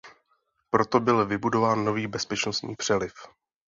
[0.69, 3.13] Proto byl vybudován nový bezpečnostní přeliv.